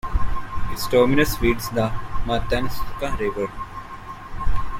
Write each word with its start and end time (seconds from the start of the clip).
Its 0.71 0.87
terminus 0.87 1.37
feeds 1.37 1.69
the 1.69 1.91
Matanuska 2.25 3.15
River. 3.19 3.47